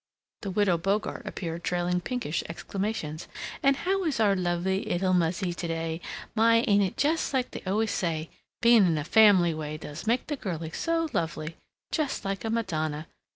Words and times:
The 0.41 0.49
Widow 0.49 0.79
Bogart 0.79 1.27
appeared 1.27 1.63
trailing 1.63 2.01
pinkish 2.01 2.41
exclamations, 2.49 3.27
"And 3.61 3.75
how 3.75 4.03
is 4.05 4.19
our 4.19 4.35
lovely 4.35 4.89
'ittle 4.91 5.13
muzzy 5.13 5.53
today! 5.53 6.01
My, 6.33 6.63
ain't 6.67 6.81
it 6.81 6.97
just 6.97 7.35
like 7.35 7.51
they 7.51 7.61
always 7.67 7.91
say: 7.91 8.31
being 8.63 8.87
in 8.87 8.97
a 8.97 9.03
Family 9.03 9.53
Way 9.53 9.77
does 9.77 10.07
make 10.07 10.25
the 10.25 10.37
girlie 10.37 10.71
so 10.71 11.07
lovely, 11.13 11.55
just 11.91 12.25
like 12.25 12.43
a 12.43 12.49
Madonna. 12.49 13.05